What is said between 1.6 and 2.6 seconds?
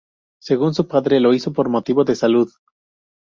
motivo de salud.